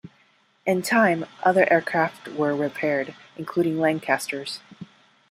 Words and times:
In 0.65 0.81
time 0.81 1.27
other 1.43 1.71
aircraft 1.71 2.29
were 2.29 2.55
repaired, 2.55 3.13
including 3.37 3.79
Lancasters. 3.79 4.59